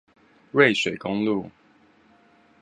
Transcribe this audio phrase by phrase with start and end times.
[0.51, 1.51] 瑞水公路